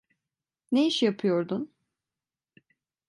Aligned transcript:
Ne 0.71 0.87
iş 0.87 1.03
yapıyordun? 1.03 1.71